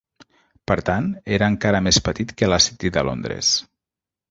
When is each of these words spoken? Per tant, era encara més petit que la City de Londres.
Per 0.71 0.77
tant, 0.89 1.09
era 1.37 1.51
encara 1.53 1.83
més 1.89 2.01
petit 2.09 2.35
que 2.41 2.51
la 2.53 2.61
City 2.69 2.93
de 2.99 3.07
Londres. 3.11 3.55